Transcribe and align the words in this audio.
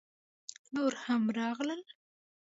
_نور 0.73 0.93
هم 1.03 1.21
راغلل! 1.37 1.81